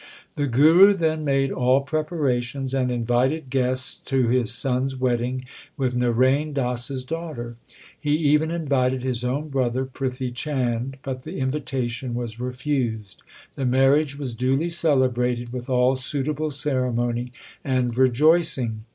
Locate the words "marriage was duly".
13.67-14.69